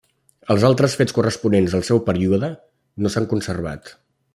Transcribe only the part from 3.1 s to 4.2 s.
s’han conservat.